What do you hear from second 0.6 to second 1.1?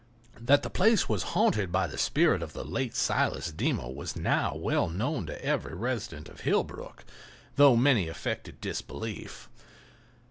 the place